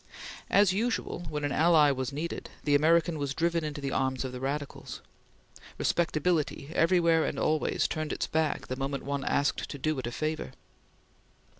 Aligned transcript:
As 0.49 0.73
usual, 0.73 1.27
when 1.29 1.43
an 1.43 1.51
ally 1.51 1.91
was 1.91 2.11
needed, 2.11 2.49
the 2.63 2.73
American 2.73 3.19
was 3.19 3.35
driven 3.35 3.63
into 3.63 3.79
the 3.81 3.91
arms 3.91 4.25
of 4.25 4.31
the 4.31 4.39
radicals. 4.39 4.99
Respectability, 5.77 6.71
everywhere 6.73 7.23
and 7.23 7.37
always, 7.37 7.87
turned 7.87 8.11
its 8.11 8.25
back 8.25 8.65
the 8.65 8.75
moment 8.75 9.03
one 9.05 9.23
asked 9.23 9.69
to 9.69 9.77
do 9.77 9.99
it 9.99 10.07
a 10.07 10.11
favor. 10.11 10.53